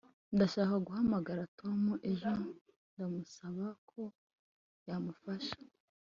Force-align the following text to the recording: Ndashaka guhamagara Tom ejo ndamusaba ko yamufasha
Ndashaka 0.35 0.75
guhamagara 0.85 1.49
Tom 1.59 1.81
ejo 2.11 2.31
ndamusaba 2.93 3.65
ko 3.89 4.01
yamufasha 4.87 5.55